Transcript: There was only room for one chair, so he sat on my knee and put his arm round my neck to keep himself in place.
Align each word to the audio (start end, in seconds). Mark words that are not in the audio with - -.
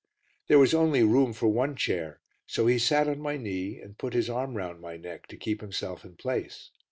There 0.47 0.57
was 0.57 0.73
only 0.73 1.03
room 1.03 1.31
for 1.31 1.47
one 1.49 1.75
chair, 1.75 2.21
so 2.47 2.65
he 2.65 2.79
sat 2.79 3.07
on 3.07 3.19
my 3.21 3.37
knee 3.37 3.79
and 3.79 3.99
put 3.99 4.15
his 4.15 4.31
arm 4.31 4.55
round 4.57 4.81
my 4.81 4.97
neck 4.97 5.27
to 5.27 5.37
keep 5.37 5.61
himself 5.61 6.03
in 6.03 6.15
place. 6.15 6.71